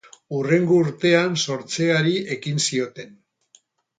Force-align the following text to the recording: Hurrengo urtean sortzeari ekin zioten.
Hurrengo 0.35 0.77
urtean 0.83 1.35
sortzeari 1.49 2.15
ekin 2.37 2.65
zioten. 2.65 3.13